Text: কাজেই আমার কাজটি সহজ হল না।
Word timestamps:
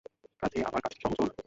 কাজেই 0.41 0.63
আমার 0.63 0.81
কাজটি 0.83 0.99
সহজ 1.03 1.17
হল 1.19 1.27
না। 1.27 1.33